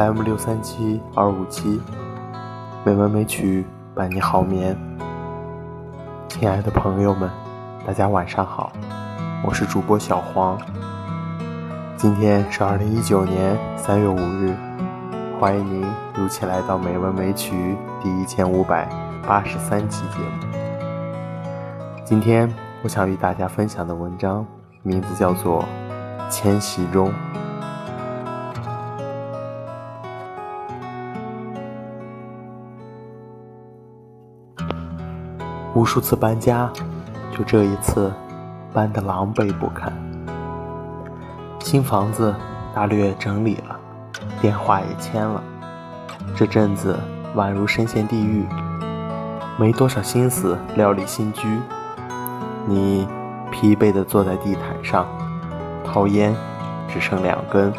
[0.00, 1.78] m 六三七二五七，
[2.84, 4.74] 美文美曲伴你好眠。
[6.26, 7.28] 亲爱的朋友们，
[7.86, 8.72] 大家晚上好，
[9.44, 10.58] 我是主播小黄。
[11.98, 14.56] 今天是二零一九年三月五日，
[15.38, 18.88] 欢迎您如期来到《美文美曲》第一千五百
[19.28, 20.58] 八十三期节目。
[22.06, 22.50] 今天
[22.82, 24.46] 我想与大家分享的文章
[24.82, 25.62] 名字叫做
[26.30, 27.08] 《迁徙中》。
[35.80, 36.70] 无数次搬家，
[37.32, 38.12] 就这一次，
[38.70, 39.90] 搬得狼狈不堪。
[41.60, 42.34] 新房子
[42.74, 43.80] 大略整理了，
[44.42, 45.42] 电话也签了，
[46.36, 47.00] 这阵子
[47.34, 48.44] 宛如身陷地狱，
[49.56, 51.48] 没多少心思料理新居。
[52.66, 53.08] 你
[53.50, 55.06] 疲惫地坐在地毯上，
[55.82, 56.36] 掏烟
[56.90, 57.72] 只剩两根，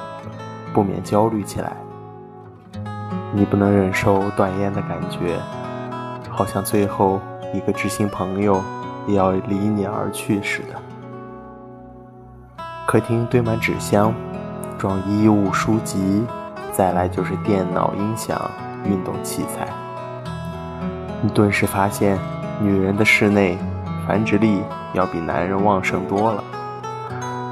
[0.73, 1.77] 不免焦虑起来。
[3.31, 5.39] 你不能忍受断烟的感觉，
[6.31, 7.21] 好像最后。
[7.53, 8.61] 一个知心朋友
[9.07, 10.75] 也要离你而去似的。
[12.87, 14.13] 客厅堆满纸箱，
[14.77, 16.23] 装衣物、书籍，
[16.71, 18.39] 再来就是电脑、音响、
[18.85, 19.67] 运动器材。
[21.21, 22.17] 你顿时发现，
[22.59, 23.57] 女人的室内
[24.07, 24.61] 繁殖力
[24.93, 26.43] 要比男人旺盛多了。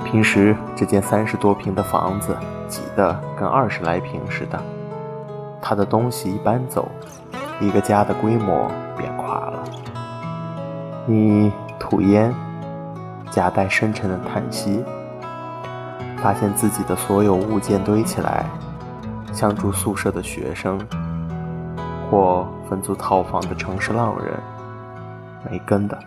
[0.03, 2.35] 平时这间三十多平的房子
[2.67, 4.59] 挤得跟二十来平似的，
[5.61, 6.89] 她的东西一搬走，
[7.59, 8.69] 一个家的规模。
[11.11, 12.31] 你吐烟，
[13.31, 14.85] 夹带深沉的叹息，
[16.21, 18.45] 发现自己的所有物件堆起来，
[19.33, 20.79] 像住宿舍的学生，
[22.11, 24.39] 或分租套房的城市浪人，
[25.49, 25.97] 没根的。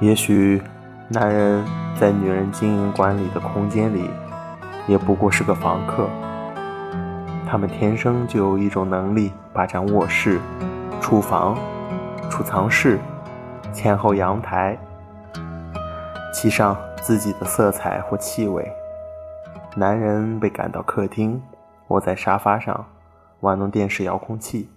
[0.00, 0.60] 也许，
[1.06, 1.64] 男人
[2.00, 4.10] 在女人经营管理的空间里，
[4.88, 6.08] 也不过是个房客。
[7.48, 10.40] 他们天生就有一种能力，霸占卧室。
[11.12, 11.54] 厨房、
[12.30, 12.98] 储藏室、
[13.70, 14.78] 前后阳台，
[16.32, 18.66] 漆上自己的色彩或气味。
[19.76, 21.42] 男人被赶到客厅，
[21.88, 22.86] 窝在沙发上
[23.40, 24.70] 玩弄电视遥控器。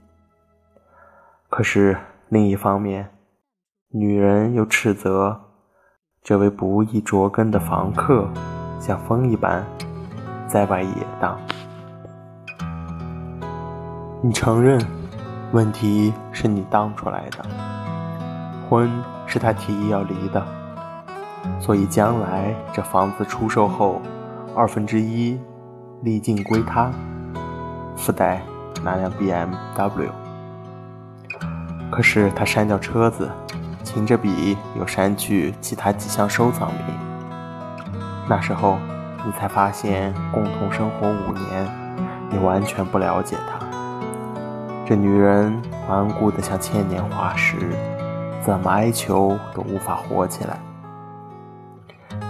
[1.47, 1.97] 可是
[2.27, 3.07] 另一方面，
[3.93, 5.39] 女人又斥责
[6.21, 8.27] 这位不易着根的房客，
[8.81, 9.65] 像风一般
[10.49, 11.39] 在外野荡。
[14.21, 14.77] 你承认？
[15.51, 17.45] 问题是你当出来的，
[18.69, 18.91] 婚
[19.25, 20.45] 是他提议要离的，
[21.59, 24.01] 所以将来这房子出售后，
[24.55, 25.39] 二分之一
[26.01, 26.91] 利尽归他，
[27.95, 28.41] 附带
[28.83, 30.09] 那辆 BMW。
[31.89, 33.29] 可是他删掉车子，
[33.83, 36.93] 擎着笔又删去其他几项收藏品。
[38.27, 38.77] 那时候
[39.25, 41.67] 你才发现，共同生活五年，
[42.29, 43.64] 你完全不了解他。
[44.87, 45.59] 这女人
[45.89, 47.57] 顽固的像千年化石，
[48.43, 50.59] 怎么哀求都无法活起来。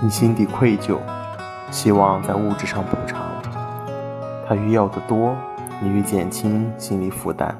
[0.01, 0.97] 你心底愧疚，
[1.69, 3.19] 希望在物质上补偿。
[4.47, 5.35] 她欲要的多，
[5.81, 7.53] 你欲减轻心理负担。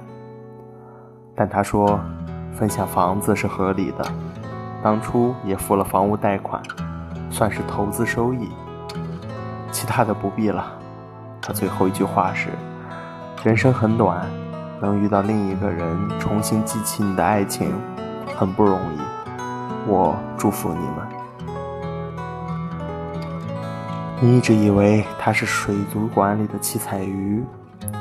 [1.36, 2.00] 但她说，
[2.54, 4.06] 分享房子是合理的，
[4.82, 6.64] 当初也付了房屋贷款，
[7.30, 8.50] 算是投资收益。
[9.74, 10.66] 其他的不必了。
[11.42, 12.48] 她最后一句话是：
[13.44, 14.26] 人生很短。
[14.82, 17.74] 能遇到另一个人，重新激起你的爱情，
[18.36, 19.00] 很不容易。
[19.88, 21.08] 我祝福你们。
[24.20, 27.44] 你一直以为他是水族馆里的七彩鱼，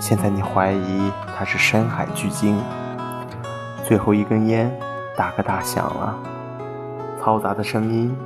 [0.01, 2.59] 现在你怀疑他是深海巨鲸。
[3.85, 4.73] 最后一根烟，
[5.17, 6.17] 大个大响了，
[7.23, 8.17] 嘈杂的声音。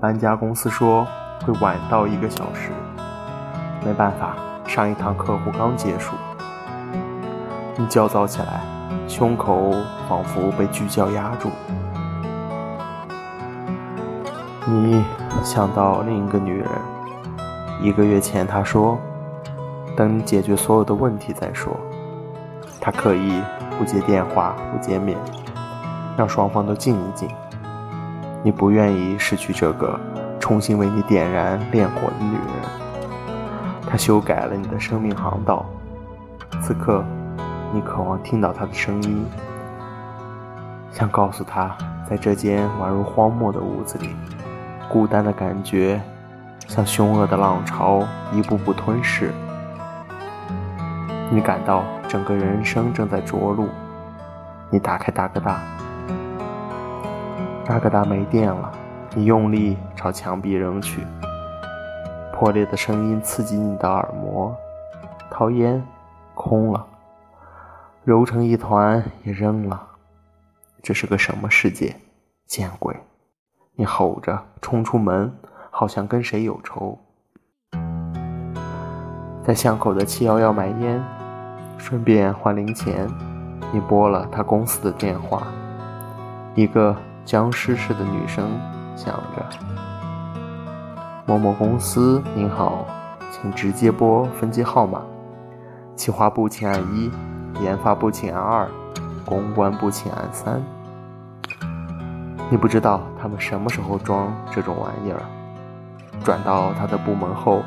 [0.00, 1.06] 搬家公司说
[1.44, 2.70] 会晚到一个小时。
[3.84, 4.36] 没办法，
[4.66, 6.12] 上一趟客户刚结束。
[7.78, 8.60] 你焦躁起来，
[9.06, 9.72] 胸口
[10.08, 11.50] 仿佛被巨胶压住。
[14.64, 15.04] 你
[15.44, 16.68] 想到另一个女人，
[17.82, 18.98] 一个月前她说
[19.94, 21.76] ：“等你解决所有的问题再说。”
[22.80, 23.42] 她刻意
[23.78, 25.18] 不接电话，不见面，
[26.16, 27.28] 让双方都静一静。
[28.42, 30.00] 你不愿意失去这个
[30.40, 33.86] 重新为你点燃烈火的女人。
[33.88, 35.66] 她修改了你的生命航道，
[36.62, 37.04] 此刻。
[37.76, 39.26] 你渴望听到他的声音，
[40.90, 41.76] 想告诉他，
[42.08, 44.16] 在这间宛如荒漠的屋子里，
[44.88, 46.00] 孤单的感觉
[46.66, 48.02] 像凶恶的浪潮
[48.32, 49.30] 一步步吞噬。
[51.30, 53.68] 你感到整个人生正在着陆。
[54.70, 55.60] 你打开大哥大，
[57.66, 58.72] 大哥大没电了。
[59.14, 61.06] 你用力朝墙壁扔去，
[62.32, 64.56] 破裂的声音刺激你的耳膜，
[65.30, 65.86] 掏烟，
[66.34, 66.86] 空了，
[68.06, 69.84] 揉成一团也扔了。
[70.80, 71.96] 这是个什么世界？
[72.46, 72.94] 见鬼！
[73.74, 75.36] 你吼着冲出门，
[75.72, 76.96] 好像跟谁有仇。
[79.44, 81.02] 在巷口的七幺幺买烟，
[81.78, 83.08] 顺便还零钱。
[83.72, 85.48] 你拨了他公司的电话，
[86.54, 88.48] 一个僵尸似的女声
[88.94, 89.44] 响着
[91.26, 92.86] ：“某某公司，您好，
[93.32, 95.02] 请直接拨分机号码。
[95.96, 97.10] 企划部请按一，
[97.60, 98.68] 研发部请按二，
[99.24, 100.62] 公关部请按三。”
[102.48, 105.20] 你不知道他们什么时候装这种玩意儿。
[106.24, 107.62] 转到他的部门后，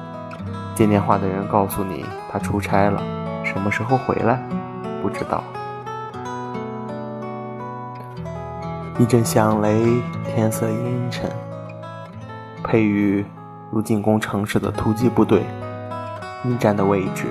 [0.73, 3.01] 接电话的人告诉你他出差了，
[3.43, 4.41] 什么时候回来
[5.01, 5.43] 不知道。
[8.97, 11.29] 一阵响雷，天色阴沉。
[12.63, 13.25] 佩玉
[13.71, 15.43] 如进攻城市的突击部队，
[16.41, 17.27] 你站的位置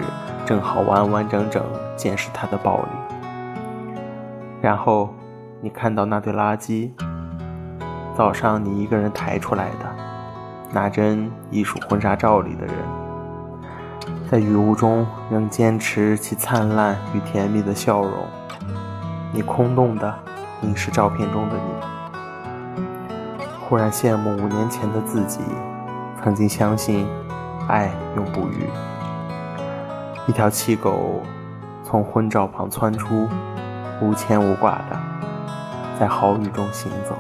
[0.47, 1.63] 正好完完整整
[1.99, 2.89] 见识他的暴力。
[4.63, 5.13] 然后
[5.61, 6.91] 你看到那堆垃圾。
[8.17, 9.95] 早上你一个人抬出来的
[10.73, 12.75] 那帧艺术婚纱照里的人，
[14.29, 18.13] 在雨雾中仍坚持其灿烂与甜蜜的笑容。
[19.33, 20.13] 你空洞的
[20.61, 21.63] 凝视照片中的你，
[23.69, 25.39] 忽然羡慕五年前的自己，
[26.21, 27.07] 曾经相信
[27.69, 28.69] 爱永不渝。
[30.27, 31.23] 一条气狗
[31.91, 33.27] 从婚照旁窜出，
[34.03, 35.01] 无牵无挂的
[35.99, 37.17] 在豪雨中行走。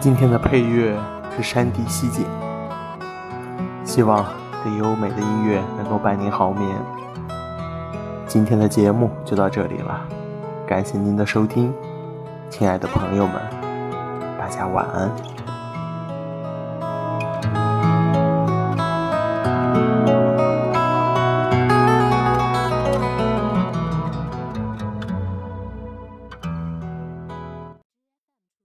[0.00, 0.96] 今天的配乐
[1.36, 2.24] 是山地溪景，
[3.84, 4.24] 希望
[4.64, 6.97] 这优美的音乐能够伴您好眠。
[8.28, 10.06] 今天的节目就到这里了，
[10.66, 11.72] 感谢您的收听，
[12.50, 13.36] 亲爱的朋友们，
[14.38, 15.57] 大家晚安。